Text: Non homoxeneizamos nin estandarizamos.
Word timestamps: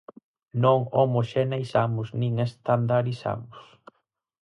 Non 0.63 0.79
homoxeneizamos 0.99 2.07
nin 2.19 2.33
estandarizamos. 2.47 3.59